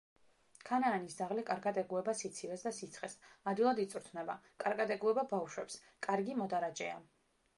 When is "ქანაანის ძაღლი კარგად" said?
0.67-1.75